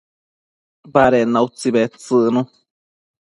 [0.93, 2.41] baded na utsi bedtsëcnu